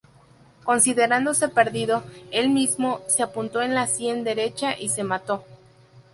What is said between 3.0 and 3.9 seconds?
se apuntó en la